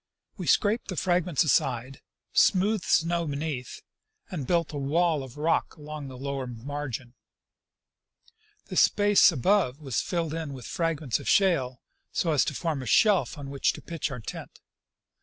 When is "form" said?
12.55-12.81